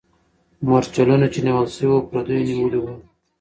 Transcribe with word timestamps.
مرچلونه 0.69 1.25
چې 1.33 1.39
نیول 1.45 1.67
سوي 1.75 1.87
وو، 1.89 2.07
پردیو 2.09 2.45
نیولي 2.49 2.79
وو. 2.81 2.93